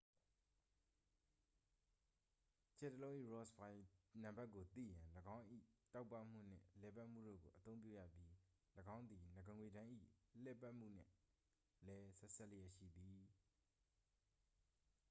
[2.79, 3.75] ကြယ်တစ်လုံး၏ rossby
[4.23, 5.03] နံပါတ်ကိုသိရန်
[5.35, 5.45] ၎င်း၏
[5.93, 8.31] တောက်ပမှုနှင့်လည်ပတ်မှုတို့ကို အသုံးပြုရပြီး
[8.95, 9.89] ၎င်းသည် နဂါးငွေ့တန်း၏
[10.31, 11.11] လှည်ပတ်မှုနှင့်
[11.87, 13.21] လည်း ဆက်စပ်လျက်ရှိသည်